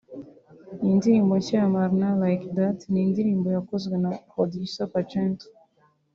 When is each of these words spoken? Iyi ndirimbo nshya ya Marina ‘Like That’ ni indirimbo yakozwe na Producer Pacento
Iyi 0.81 0.93
ndirimbo 0.99 1.33
nshya 1.39 1.57
ya 1.61 1.71
Marina 1.75 2.09
‘Like 2.21 2.45
That’ 2.57 2.79
ni 2.91 2.99
indirimbo 3.07 3.47
yakozwe 3.55 3.95
na 4.03 4.11
Producer 4.31 4.87
Pacento 4.93 5.45